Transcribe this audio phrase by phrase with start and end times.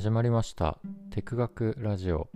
[0.00, 0.78] 始まりました。
[1.10, 2.30] テク学ラジオ。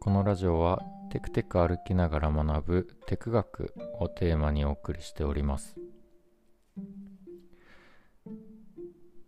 [0.00, 0.80] このラジオは
[1.10, 5.76] テクテク歩きながら学ぶテク学をテーマにお送りしております。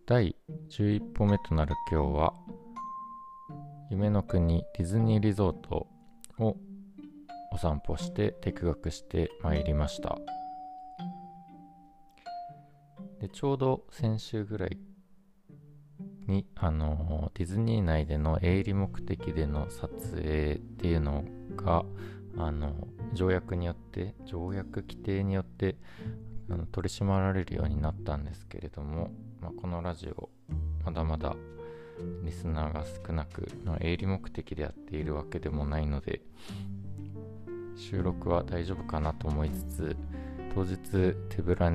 [0.07, 0.35] 第
[0.71, 2.33] 11歩目となる今日は
[3.91, 5.89] 夢の国ディズニーリゾート
[6.39, 6.57] を
[7.53, 10.17] お散歩してテク学してまいりました。
[13.25, 14.77] でちょうど先週ぐらい
[16.27, 21.25] に、あのディズニー内での営利目的での撮影っていうの
[21.57, 21.87] が、
[22.37, 22.75] あの
[23.15, 25.77] 条約によって条約規定によって
[26.51, 29.11] あの取り締まられるようになったんですけれども、
[29.41, 30.29] まあ、このラジオ
[30.85, 31.35] まだまだ
[32.25, 36.21] リスナーが少なく、まあ、営利目的でやっているわけでもないので
[37.75, 39.97] 収録は大丈夫かなと思いつつ
[40.55, 40.77] 当日
[41.31, 41.73] 手ぶら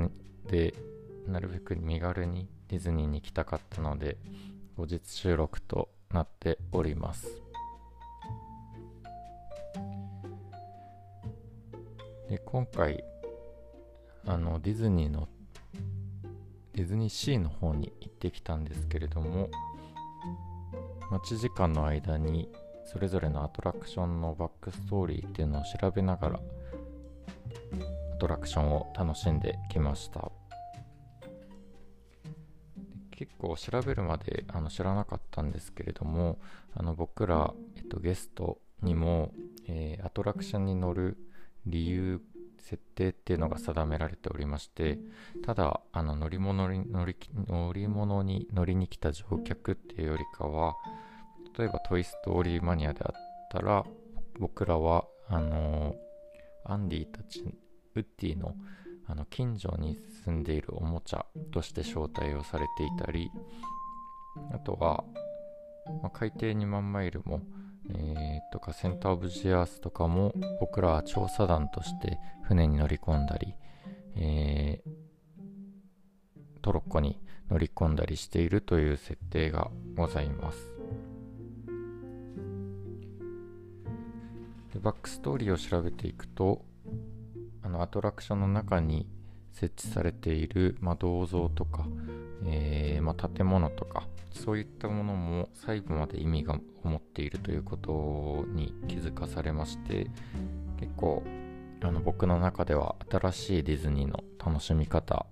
[0.47, 0.73] で
[1.29, 4.17] なるべく身軽にディズニーに行きたかったので
[4.75, 7.41] 後日収録となっております。
[12.29, 13.03] で今回
[14.25, 15.27] あのディズニーの
[16.73, 19.49] ディズニーシーの方に行ってきたんですけれども
[21.09, 22.49] 待ち時間の間に
[22.85, 26.39] それぞれのアトラクションのバックストーリーっていうのを調べながら
[28.13, 30.38] アトラクションを楽しんできました。
[33.39, 36.37] 構調べるまであの知らなかったんですけれども
[36.75, 39.31] あの僕ら、えっと、ゲストにも、
[39.67, 41.17] えー、アトラクションに乗る
[41.65, 42.21] 理由
[42.59, 44.99] 設定っていうのが定められておりまして
[45.43, 47.15] ただあの乗り物に乗り
[47.47, 50.75] 乗り物に乗りに来た乗客っていうよりかは
[51.57, 53.13] 例えば「トイ・ストーリー・マニア」であっ
[53.51, 53.85] たら
[54.37, 55.95] 僕らはあの
[56.65, 57.43] アンディたち
[57.95, 58.55] ウッディの
[59.09, 63.31] あの近所に住んでいるおもちゃとして招待をされていたり
[64.53, 65.03] あとは、
[66.03, 67.41] まあ、海底2万マイルも、
[67.89, 73.55] えー、とかセンター・オブ・ジ・アースとかも僕らは調査団として船に乗り込んだり、
[74.15, 74.91] えー、
[76.61, 77.19] トロッコに
[77.49, 80.71] 乗り込んだりしているという設定がございます。
[84.81, 86.63] バックストーリーを調べていくと
[87.69, 89.05] あのアトラクションの中に
[89.53, 91.85] 設置されている、まあ、銅像とか、
[92.47, 100.07] えー、まあ、建物とかそういったものも細部まで意味が持っているということに気づかされまして
[100.79, 101.23] 結構
[101.81, 105.27] あの僕の中では新しいディズニーの楽しみ方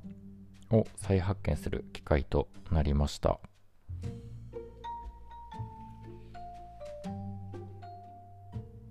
[0.69, 3.39] を再発見する機会となりました。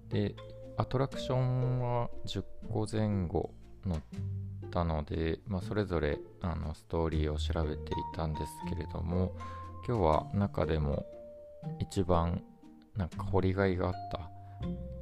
[0.08, 0.34] で
[0.78, 3.50] アトラクションは10個前後
[3.86, 3.98] 乗っ
[4.70, 9.34] たので、まあ、それぞれあのストーリーを調べていたんですけれども
[9.88, 11.06] 今日は中でも
[11.80, 12.42] 一番
[12.94, 14.30] なんか掘りがいがあった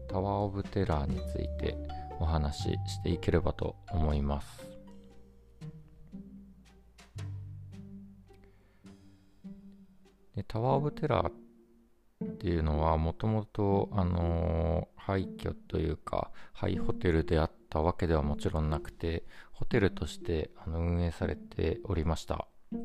[0.09, 1.77] タワー・オブ・テラーについて
[2.21, 4.69] お話ししていければと思います。
[10.37, 11.33] でタワー・オブ・テラーっ
[12.25, 22.47] っていうのはもともとあの廃墟というか廃ホテルであったわけではもちろんなくてホテルとしてあの運営されておりました。
[22.73, 22.79] で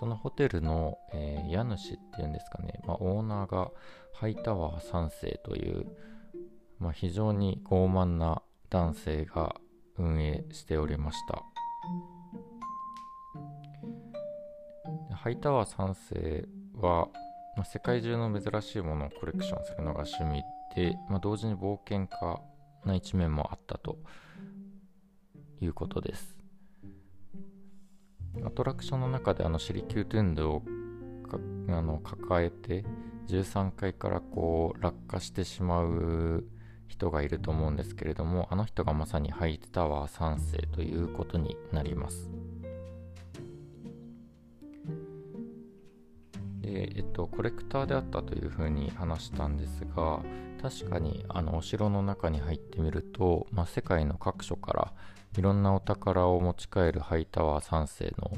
[0.00, 3.70] そのホテルの、えー、家主っていうんですかね、まあ、オーナーが
[4.14, 5.86] ハイタワー3世という、
[6.80, 9.54] まあ、非常に傲慢な男性が
[9.98, 11.44] 運営しておりました。
[15.14, 16.48] ハイタワー3世
[16.80, 17.08] は、
[17.56, 20.42] まあ、世界中の珍しいものをコレクションするのが趣味
[20.74, 22.40] で、まあ、同時に冒険家
[22.84, 23.98] な一面もあったと
[25.60, 26.36] いうことです。
[28.44, 30.62] アトラクションの中であのシリキュートゥンドを
[31.68, 32.84] あの抱えて
[33.28, 36.44] 13階からこう落下してしまう
[36.86, 42.30] 人がいると思うんですけれどもあの人がまさにハイタワー3世ということになります。
[46.76, 50.20] で、えっと、コレクターであったというふうに話したんですが
[50.60, 54.92] 確かにあのお城の中に入ってみると、まあ、世界の各所から
[55.38, 58.30] いろんなお宝を持ち帰るハイタワー3世の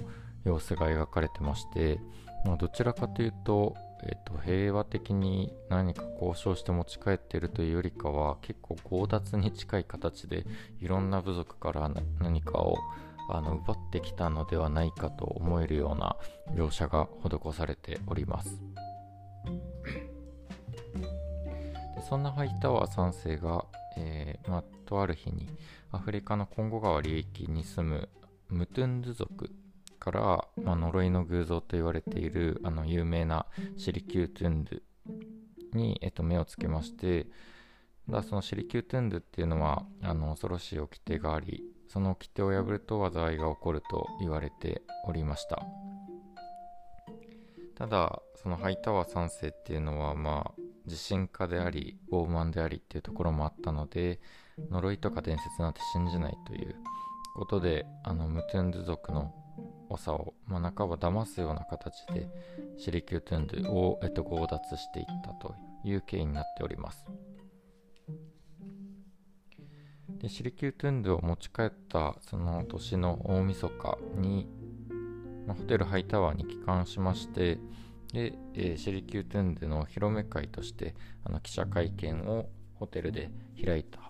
[0.44, 2.00] 様子が描かれてまして、
[2.44, 10.44] まあ、どちらかというと、えっと、平和的に何か交渉して持ち帰っているというよりかは結構強奪に近い形で
[10.81, 12.76] いろんな部族から何かを
[13.29, 16.17] あの奪ってきたのではないかと思えるような
[16.55, 18.61] 描写が施されております。
[21.95, 23.65] でそんなハイタワー3世が、
[23.97, 25.49] えーまあ、とある日に
[25.91, 28.09] アフリカのコンゴ川流域に住む
[28.49, 29.51] ムトゥンズ族
[29.99, 30.21] から、
[30.63, 33.47] まあ、呪いの偶像と言われているあの有名な
[33.77, 37.27] シリキュートゥンドゥに、えっと、目をつけまして
[38.09, 45.62] だそのシリキュートゥンドゥっていうのはあの恐ろしい掟がありその掟を破ると災いが起こると言われておりました。
[47.75, 54.20] ただそのハイタワー3世っていうのはまあ自信家であり傲慢でありっていうところもあったので
[54.70, 56.75] 呪いとか伝説なんて信じないという
[57.37, 59.32] ことであのムトゥンドゥ族の
[59.91, 62.29] 長を、まあ、半ば騙すような形で
[62.76, 67.06] シリキュートゥンドゥを、えっと、強奪していったという経緯になっております。
[70.08, 74.46] でシリキュートゥンドゥを持ち帰ったその年の大晦日に、
[75.46, 77.58] まあ、ホテルハイタワーに帰還しまして
[78.12, 80.94] で、えー、シリキュートゥンドゥの披露目会として
[81.25, 83.31] あの記者会見をホテルで
[83.62, 84.00] 開いた。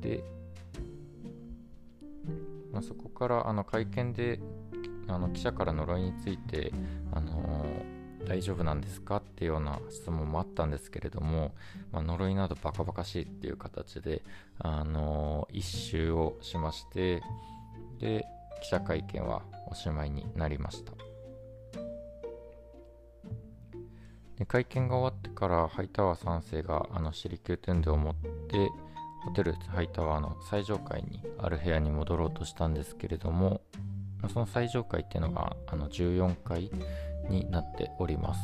[0.00, 0.22] で
[2.74, 4.40] まあ、そこからあの会見で
[5.06, 6.72] あの記者から呪いについて、
[7.12, 7.63] あのー、
[8.26, 9.16] 大丈夫なんですか？
[9.16, 11.54] っていうような質問もあったんですけれども、
[11.92, 14.22] まあ、呪いなどバカバカしいっていう形で、
[14.58, 17.22] あのー、一周をしまして
[17.98, 18.24] で
[18.62, 20.92] 記者会見はおしまいになりました。
[24.38, 28.14] で会見が終わってからハイタワー3世があのシリキューテンドを持っ
[28.48, 28.68] て
[29.24, 33.60] ホテルハイタワーの最上階にある部屋に戻ろうとしたんですけれども
[34.32, 36.70] その最上階っていうのがあの14階
[37.28, 38.40] になっております。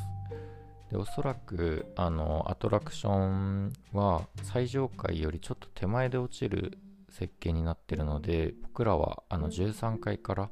[0.90, 6.78] でおそらくあのアトラクションは最上階よりちょっと手前で落ちる
[7.08, 10.50] 設計になってるので僕らはあの13階から、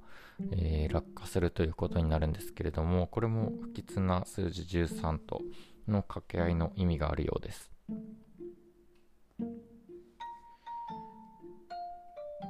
[0.53, 5.41] えー、落下するということになるんですけれどもこれも不吉な数字13と
[5.89, 7.73] の掛け合いの意味があるようです。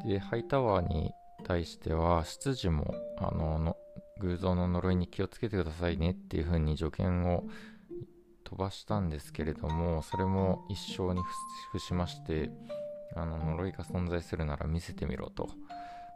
[0.04, 1.12] で、ハイタワーに
[1.44, 3.76] 対しては、執事も、あのの、
[4.20, 7.44] 偶像の呪いに気をつけてくださいねっていう風に助言を
[8.44, 11.20] 飛ばしたんですけれども、それも一生に
[11.72, 12.50] 付しまして、
[13.14, 15.48] あの、呪いが存在するなら見せてみろと。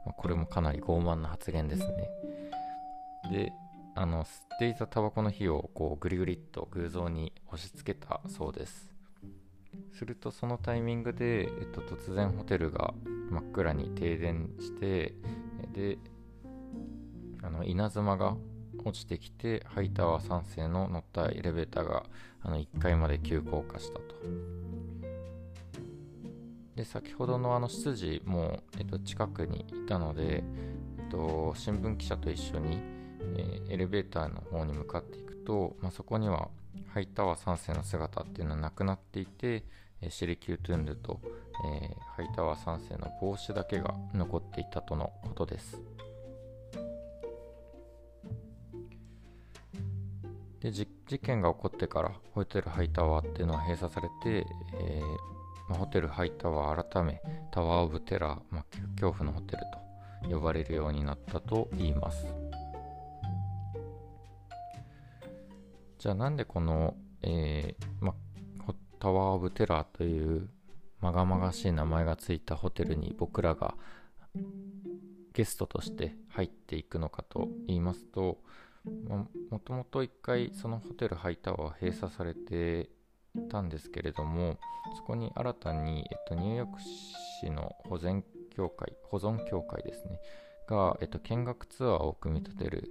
[0.05, 2.09] まあ、これもかなり傲慢な発言ですね。
[3.31, 3.53] で、
[3.95, 8.93] あの、吸っていたタバコの火をこうぐりぐりっと偶像に押し付けたそうです。
[9.93, 12.93] するとそのタイミングで、えっと、突然ホテルが
[13.31, 15.15] 真っ暗に停電して
[15.73, 15.99] で
[17.43, 18.37] あの稲妻が
[18.85, 22.05] 落ちてきてハイタワー3世の乗ったエレベーターが
[22.43, 24.15] あの1階まで急降下したと
[26.77, 30.43] で先ほどのあの執事も、えっと、近くにいたので、え
[31.07, 32.79] っと、新聞記者と一緒に、
[33.37, 36.49] えー、エレベーターの方に向かっていくと、まあ、そこには
[36.89, 39.65] ハイタワー3世の姿っていうのはなくなっていて、
[40.01, 41.21] えシリキュートゥンドゥと、
[41.83, 45.81] えー、ハイタワー3世の帽子だけが残っていたとのことです。
[50.63, 50.87] で事
[51.19, 54.47] 件が起こってからホテルハイタワーっていうのは閉鎖されて、
[54.81, 55.03] えー
[55.69, 57.21] まあ、ホテルハイタワー改め
[57.51, 58.65] タワーオブテラー、まあ、
[58.95, 59.63] 恐怖のホテル
[60.23, 62.27] と呼ばれるようになったと言います。
[65.99, 68.15] じゃあなんでこの、えーま
[68.69, 70.49] あ、タワーオブテラーという
[71.01, 73.75] まがまがしい名前がついたホテルに僕らが
[75.33, 78.39] ゲストとして入っていくのかと言いますと
[78.85, 82.91] もともと一回そのホテルハイタワーは閉鎖されて
[83.51, 84.59] たんですけれども
[84.97, 86.81] そこに新たに、えっと、ニューヨーク
[87.43, 88.25] 市の保全
[88.55, 90.19] 協会保存協会ですね
[90.69, 92.89] が、えっと、見学ツアーを組み立てる。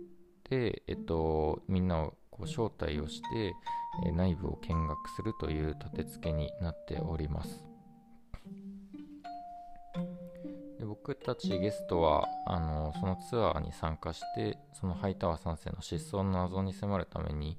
[0.50, 3.54] で、えっと、みんなをこう招待をして、
[4.06, 7.71] え内部を見学するという立て付けになっております。
[10.82, 17.56] で僕たちゲストはあのそのツアーに参加してそのハイタワー3世の失踪の謎に迫るために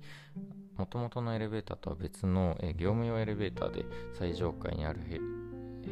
[0.76, 3.84] もともとのエレベーターとは別の、え業務用エレベーターで
[4.18, 4.98] 最上階にある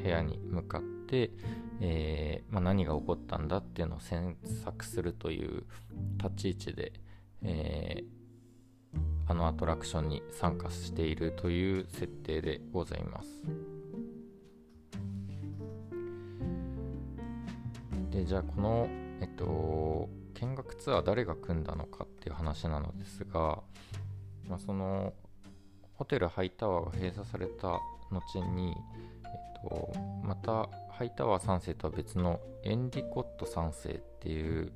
[0.03, 1.31] 部屋に向かって、
[1.81, 5.65] えー、まあ、何が起こったんだっていうのを詮索するという
[6.17, 6.93] 立ち位置で、
[7.43, 13.80] えー、あのアトラクションに参加しているという設定でございます。
[18.11, 18.89] でじゃあこの
[19.21, 23.63] えっと見学ツアー誰が組んだのかっていう話なのですが、
[24.49, 25.13] まあ、その
[25.95, 27.79] ホテルハイタワーが閉鎖された
[28.11, 28.75] 後に、
[29.25, 29.93] えっと、
[30.25, 34.73] またハイタワー3世とは別のエンディコット3世っていう、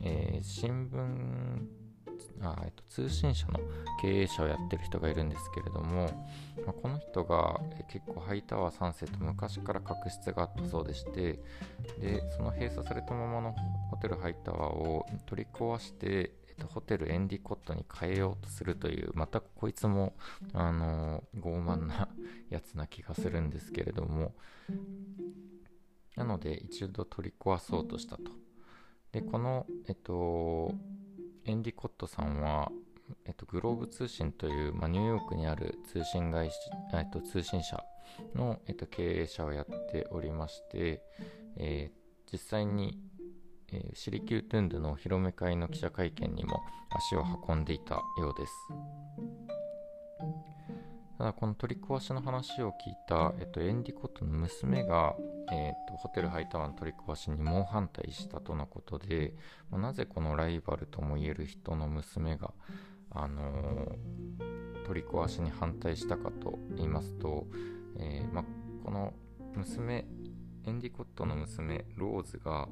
[0.00, 1.83] えー、新聞
[2.40, 3.60] あ、えっと、通信社の
[4.00, 6.06] 経営者をやってる人がいるんですけれども、
[6.64, 11.40] まあ、この人が、え結構ハイタワー3世と昔から確執があったそうでして
[12.00, 13.54] でその閉鎖されたままの
[13.90, 20.14] ホテルハイタワーを取り壊してえっと、ホテルエンディコットに変えようとするというまたこいつも、
[20.52, 22.08] あの、傲慢な
[22.48, 24.34] やつな気がするんですけれども
[26.16, 28.22] なので一度取り壊そうとしたと。
[29.12, 30.72] でこの、えっと、
[31.46, 32.72] エンディコットさんは、
[33.26, 37.82] えっと、グローブ通信という、まあ、ニューヨークにある通信会社、えっと、通信社
[38.34, 41.02] の、えっと、経営者をやっておりまして、
[41.56, 42.98] えー、実際に、
[43.72, 46.60] えー、シリキュートゥンドのお披露目会の記者会見にも
[46.90, 48.52] 足を運んでいたようです。
[51.18, 55.14] ただこの取り壊しの話を聞いた、えっと、エンディコットの娘が、
[55.52, 59.34] えーと、ホテルハイタワーの取り壊しに猛反対したとのことで、
[59.70, 62.52] まあ、なぜこのライバルともいえる人の娘が、
[63.10, 67.46] あのー、取り壊しに反対したかと言いますと、
[67.98, 68.44] えー、まあ、
[68.84, 69.14] この
[69.54, 70.06] 娘
[70.66, 72.68] エンディコットの娘ローズが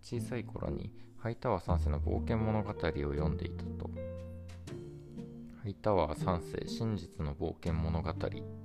[0.00, 3.90] 小さい頃にハイタワー3世の冒険物語を読んでいたと
[5.62, 8.14] ハイタワー3世真実の冒険物語っ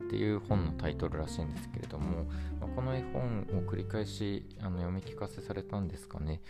[0.10, 2.24] ていう本のタイトルらしいんですけれども、
[2.60, 6.42] まあ、この絵本を繰り返しあの読み聞かせされたんですかね、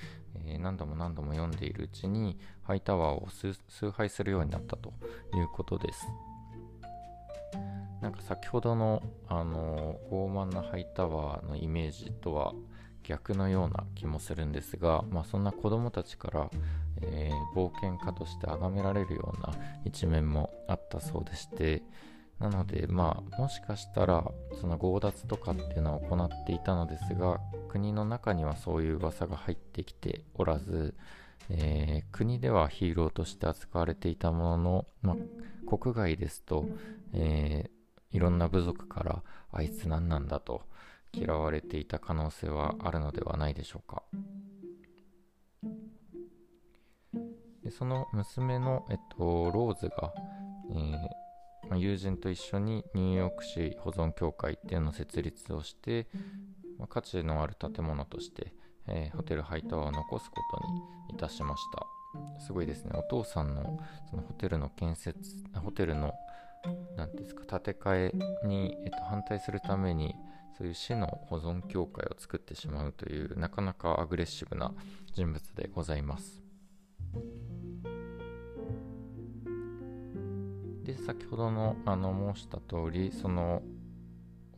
[0.45, 4.93] えー、何度も何度も読んでいるうちにハイタワーを崇拝するようになったと
[5.35, 6.07] いうことです。
[8.01, 12.53] なんか先ほどの、あの傲慢なハイタワーのイメージとは
[13.07, 16.49] 逆のような気もするんですが、まあ、そんな子供たちから
[17.01, 19.53] えー、冒険家として崇められるような
[19.85, 21.83] 一面もあったそうでして
[22.39, 24.23] なのでまあもしかしたら
[24.59, 30.95] その強奪とかっていうのを行っていたのですが国の中にはそういう噂が入ってきておらず、
[31.49, 36.67] えー、国ではヒーローとして扱われていたものの、まあ、国外ですと、
[37.13, 40.61] えー、いろんな部族からあいつ何なんだと
[41.17, 44.03] 嫌われていた可能性はあるのではないでしょうか。
[47.63, 50.13] でその娘の、えっと、ローズが、
[50.71, 51.27] えー
[51.69, 56.07] ま、友人と一緒にニューヨーク市保存協会っていうのを設立をして、
[56.77, 58.53] ま、価値のある建物として、
[58.87, 61.85] えー、ホテルハイタワーを残すことにいたしました
[62.39, 65.19] すごいですねお父さんのそのホテルの建設
[65.55, 66.13] ホテルの
[66.95, 68.11] 何ですか建て替
[68.43, 70.15] えに、えっと、反対するために
[70.57, 74.73] そういう市の保存協会を作ってしまうというなかなかアグレッシブな
[75.13, 76.41] 人物でございます。
[80.83, 83.61] で先ほどのあの申した通りその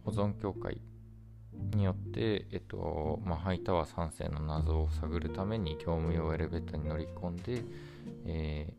[0.05, 0.79] 保存協会
[1.75, 7.63] によって、えっとまあ、ハイタワー3世の謎を探るために業務用エレベーターに乗り込んで、
[8.25, 8.73] え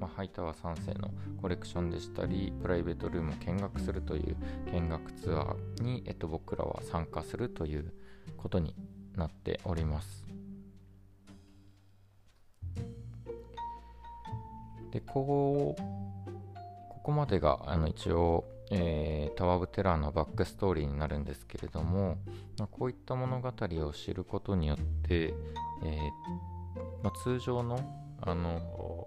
[0.00, 4.36] まあ、ハイタワー3世のコレクションでしたりプライベートルームを見学するという
[4.72, 7.92] 見学ツアーに、えっと、僕らは参加するという
[8.38, 8.74] ことに
[9.14, 10.26] なっております。
[14.90, 15.82] でこう
[16.88, 22.18] ここまでがあの一応、えー、タワー・オブ・テラーのバックストーリーになるんですけれども、
[22.58, 25.34] まあ、こういった物語を知ることによって、
[25.84, 27.78] えー、まあ、通常の
[28.20, 29.06] あの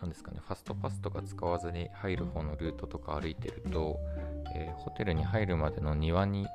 [0.00, 3.98] なんですかね、ファストパスとか使わずに入る方のルートとか歩いてると、
[4.54, 6.46] えー、ホテルに入るまでの庭に、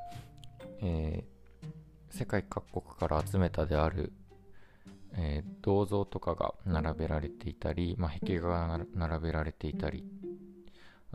[0.82, 4.14] えー、世界各国から集めたである、
[5.14, 10.04] えー、銅像とかが並べられていたり、まあ、壁画が並べられていたり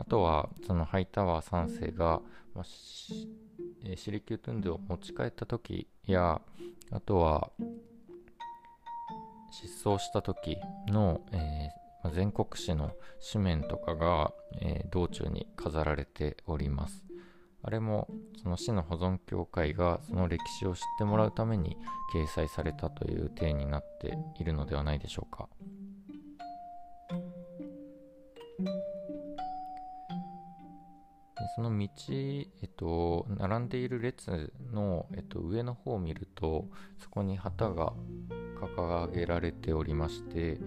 [0.01, 2.21] あとは、そのハイタワー3世が、
[2.55, 3.27] まあ、シ
[4.11, 6.41] リキュートゥンドを持ち帰った時や、
[6.89, 7.51] あとは、
[9.51, 10.57] 失踪した時
[10.87, 11.69] の、え
[12.09, 12.91] 全国紙の
[13.31, 17.03] 紙面とかが、えー、道中に飾られております。
[17.63, 18.07] あれも
[18.41, 21.77] その市の保存協会がその歴史を知ってもらうために
[22.13, 25.47] 掲載されたという体になっているのではないでしょうか。
[31.55, 37.93] その道、えっと、並んでいる列の、えっと、上の方を見ると、そこに旗が
[38.67, 40.59] 掲げられておりまして、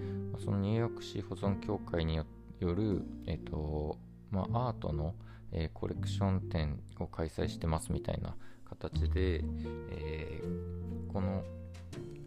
[0.45, 2.25] そのニューヨーク市保存協会によ
[2.61, 3.99] る、えっと
[4.31, 5.15] まあ、アートの、
[5.53, 8.35] えー、コレクション展を開催してますみたいな
[8.69, 9.45] 形で、
[9.91, 11.45] えー、この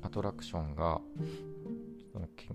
[0.02, 1.02] アトラクションが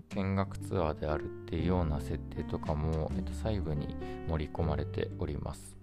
[0.09, 3.95] 見学ツアーであるっていうような設定とかも、えっと、細部に
[4.27, 5.77] 盛り込まれております。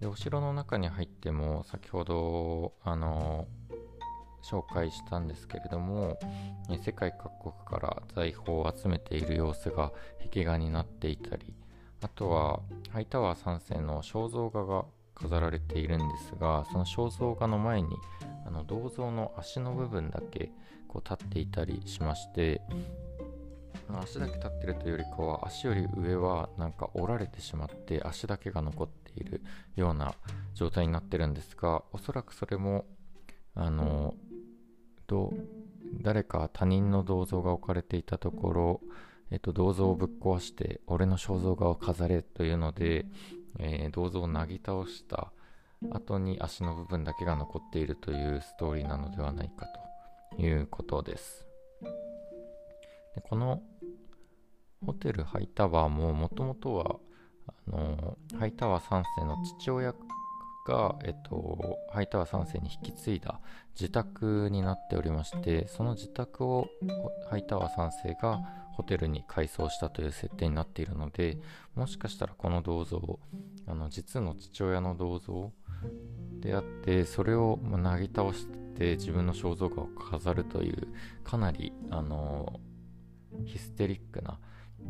[0.00, 3.46] でお城の中に入っても先ほどあの
[4.42, 6.18] 紹介したんですけれども、
[6.84, 9.92] 世界各国から財宝を集めている様子が
[10.32, 11.54] 壁画になっていたり
[12.00, 14.84] あとはハイタワー3世の肖像画が
[15.14, 17.96] 飾られているんですがその肖像画の前に
[18.46, 20.50] あの銅像の足の部分だけ
[20.88, 22.60] こう立っていたりしまして
[23.88, 29.42] 足だけ立ってるというよりかは足より上はなんか折られてしまって足だけが残っている
[29.76, 30.14] ような
[30.54, 32.86] 状態になってるんですがおそらくそれも
[33.54, 34.14] あの
[35.12, 35.34] ど
[36.00, 38.80] 誰か他人の銅像が置かれていたところ、
[39.30, 43.04] えっと、銅像をぶっ壊して俺の肖像画を飾れというので、
[43.58, 45.32] えー、銅像をなぎ倒した
[45.90, 49.66] 後に足の部分だけが残っているというストーリーなのではないか
[50.36, 51.46] ということです。
[53.14, 53.60] でこの
[54.84, 56.96] ホテルハイタワーももともとは
[57.46, 59.92] あのハイタワー3世の父親
[60.66, 63.40] が、えっと、ハイタワー3世に引き継いだ
[63.78, 66.68] 自宅になっておりましてその自宅を
[67.28, 68.40] ハイタワー3世が
[68.72, 71.38] ホテルに改装したという設定になっているので
[71.74, 73.18] もしかしたらこの銅像
[73.66, 75.52] あの実の父親の銅像
[76.40, 80.88] であってそれをなぎ倒して自分の肖像画を飾るという
[81.22, 82.60] かなりあの
[83.44, 84.38] ヒステリックな、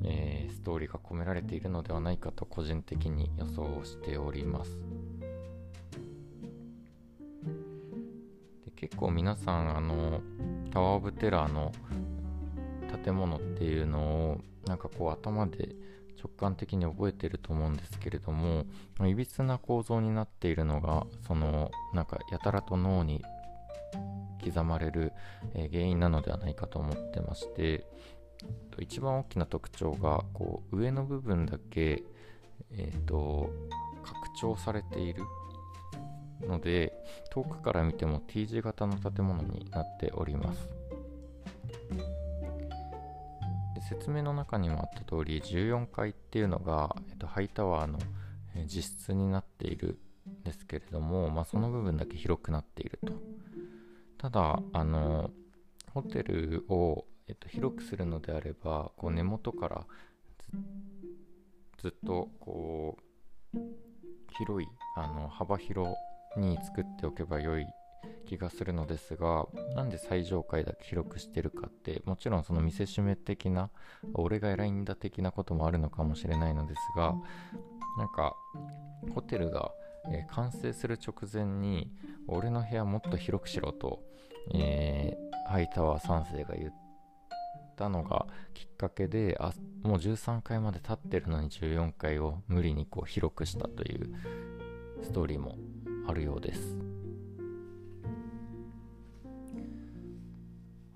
[0.04, 4.78] えー、ストーリーが込められているのではないかと個人的に予想しております。
[8.82, 10.20] 結構皆さんあの
[10.72, 11.70] タワー・オブ・テラーの
[13.04, 15.76] 建物っていうのをなんかこう頭で
[16.18, 18.66] 直感的に覚えてると思うんですけれども
[19.06, 23.22] いびつな構造になっているのがそのなんかやたらと脳に
[24.44, 25.12] 刻まれる、
[25.54, 27.86] え、原因なのではないかと思ってまして
[28.80, 32.02] 一番大きな特徴がこう上の部分だけ、
[32.72, 33.48] えーと
[34.02, 35.22] 拡張されている
[36.46, 36.92] ので
[37.30, 40.68] 遠くから見ても T 字型の建物になっております。
[43.74, 47.98] で説明の中にもあった通り14階っていうのが、えっと、ハイタワーの
[48.66, 49.98] 実質になっている
[50.40, 53.12] んですけれども、まあ、その部分だけ広くなっていると。
[54.18, 55.30] ただあの
[55.92, 59.84] ホテルを、えっと、広くするのであればこう根元から
[61.78, 62.96] ずっとこ
[63.54, 63.58] う
[64.38, 65.90] 広いあの幅広
[66.36, 67.66] に作っておけば良い
[68.26, 73.70] 気がするのですがなんで最上階だけ広くしてるかってもちろんその見せしめ的な
[74.14, 77.14] 俺が偉いんだ的なこともあるのかもしれないのですが
[77.98, 78.34] なんか
[79.14, 79.72] ホテルが、
[80.10, 81.90] えー、完成する直前に
[82.26, 84.00] 俺の部屋もっと広くしろと、
[84.54, 86.72] えー、ハイタワー3世が言っ
[87.76, 94.10] たのがきっかけであもう13階まで立ってるのに14階を無理にこう広くしたという
[95.02, 95.56] ストーリーも
[96.06, 96.76] あるようです。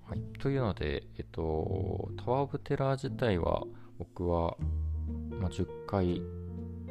[0.07, 3.63] はい、というので、えっと、タワー・オブ・テラー自体は
[3.99, 4.55] 僕は、
[5.39, 6.21] まあ、10回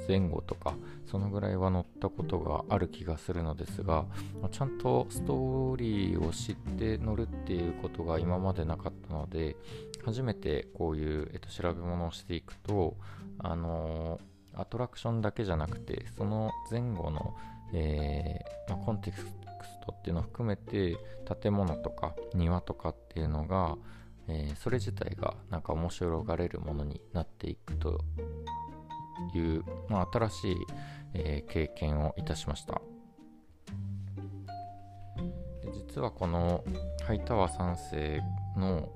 [0.06, 0.74] 前後とか
[1.06, 4.06] そのぐらいは乗ったことがある気がするのですが、
[4.40, 9.56] ま、ちゃんとストーリーを知って乗るっていうことが今までなかったので
[10.04, 12.96] 初めてこういう、えっと、調べ物をしていくと
[13.38, 14.20] あの、
[14.54, 17.34] アトラクションだけじゃなくてその前後の
[17.72, 19.24] えー、まあ、コンテクス
[19.84, 20.96] トっていうのを含めて
[21.40, 23.76] 建物とか庭とかっていうのが、
[24.28, 28.00] えー、それ自体がなんか面白がれるものになっていくと
[29.34, 30.56] いう、まあ、新しい、
[31.14, 32.80] えー、経験をいたしました。
[35.62, 36.64] で実はこの
[37.06, 38.22] ハイタワー3世
[38.56, 38.88] の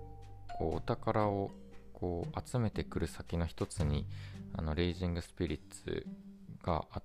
[0.58, 1.50] こうお宝を
[1.92, 4.06] こう集めてくる先の一つに
[4.54, 6.06] あのレイジングスピリッツ
[6.62, 7.02] があっ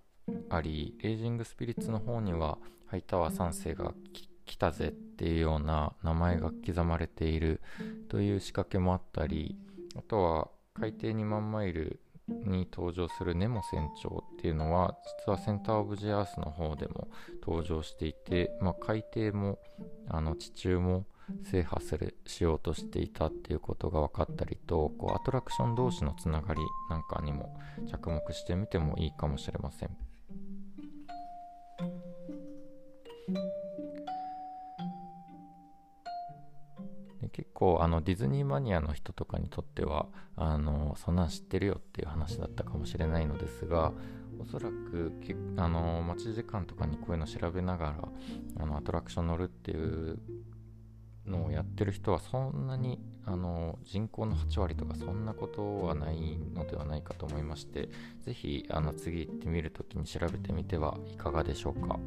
[0.49, 2.57] ありレイジングスピリッツの方には
[2.87, 3.93] ハイタワー3世が
[4.45, 7.61] 来たぜっていうような名前が刻まれている
[8.09, 9.55] という仕掛けもあったり
[9.97, 17.07] あとは海底2万マイルに登場するネモ船長っていうのは実はセンターオブジアースの方でも
[17.41, 19.59] 登場していて、まあ、海底も
[20.09, 21.05] あの地中も
[21.43, 27.57] 制覇するしようとしていたっていうことが分かったりとこうアトラクション同士のつながりなんかにも
[27.89, 30.14] 着目してみてもいいかもしれません。
[37.21, 43.91] で結構あのディズニーマニアの人とかにとってはあのそんなん知ってるよっていう話だったかもしれないのですが
[44.39, 47.95] おそらくけあの待ち時間とかにこういうの調べながら
[48.59, 50.19] あのアトラクション乗るっていう
[51.25, 57.89] のをやってる人はそんなにあの人口の8割とかそんなことはないのではないかと思いまして
[58.21, 61.99] 是非次行ってみるときに調べてみてはいかがでしょうか。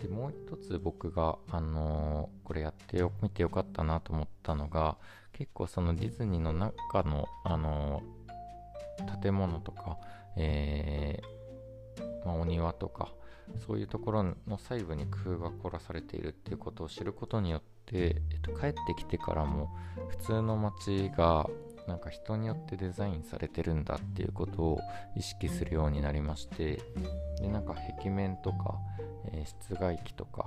[0.00, 4.98] でもう一つ僕が、あのこれやってよみてよかったなと思ったのが
[5.32, 8.02] 結構そのディズニーの中の、あの
[9.22, 9.98] 建物とか、
[10.36, 13.14] えーまあ、お庭とか
[13.66, 19.70] そういうところの細部に工夫が凝らされているっていうことを知ることによって、えっと、帰ってきてからも
[20.08, 21.48] 普通の街が
[21.86, 24.80] なんか人によってデザインされてるんだっていうことを
[25.16, 26.80] 意識するようになりまして
[27.38, 28.78] でなんか壁面とか、
[29.32, 30.46] えー室外機とか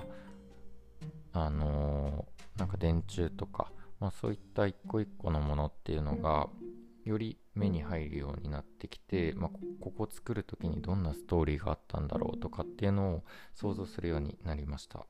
[1.33, 6.47] あのーなんか電柱とか、まあ、そういった一個一個のものっていうのが
[7.07, 13.23] より目に入るようになってきて、まあ、こここ作る時にどんなストーリーがあったんだろうとかっていうのを
[13.55, 15.05] 想像するようになりました。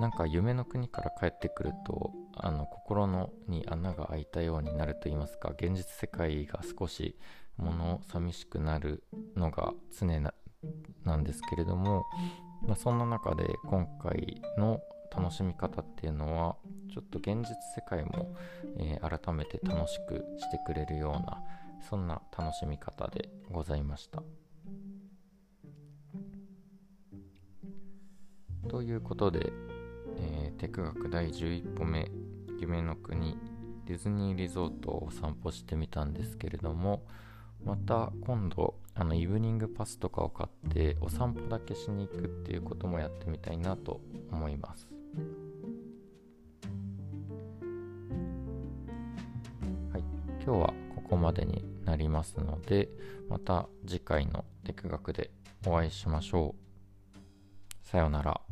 [0.00, 7.16] なんか夢の国から帰ってくるとあの心のに穴が開いたようになると言いますか現実世界が少し
[7.56, 9.02] 物寂しくなる
[9.34, 10.32] のが常な
[11.04, 12.04] なんですけれども、
[12.66, 14.80] まあ、そんな中で今回の
[15.14, 16.56] 楽しみ方っていうのは
[16.92, 18.34] ちょっと現実世界も、
[18.78, 21.42] えー改めて楽しくしてくれるような
[21.88, 24.22] そんな楽しみ方でございました。
[28.68, 29.52] ということで、
[30.18, 32.10] えーテク学第11歩目
[32.58, 33.38] 夢の国
[33.86, 37.06] ディズニーリゾートをお散歩してみたんですけれども
[37.64, 44.88] また今度あのイブニングパスとかを買ってお散歩だけしに行くっていうこともやってみたいなと思います
[49.92, 50.04] はい。
[50.44, 52.88] 今日はここまでになりますので
[53.28, 55.30] また次回のテク学で
[55.66, 57.86] お会いしましょう。
[57.86, 58.47] さようなら。